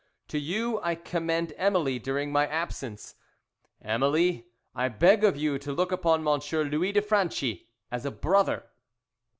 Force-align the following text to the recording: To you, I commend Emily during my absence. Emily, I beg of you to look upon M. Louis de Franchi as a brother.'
To 0.29 0.39
you, 0.39 0.81
I 0.81 0.95
commend 0.95 1.53
Emily 1.57 1.99
during 1.99 2.31
my 2.31 2.47
absence. 2.47 3.13
Emily, 3.83 4.47
I 4.73 4.87
beg 4.87 5.23
of 5.23 5.37
you 5.37 5.59
to 5.59 5.71
look 5.71 5.91
upon 5.91 6.27
M. 6.27 6.39
Louis 6.71 6.91
de 6.91 7.03
Franchi 7.03 7.67
as 7.91 8.03
a 8.03 8.09
brother.' 8.09 8.65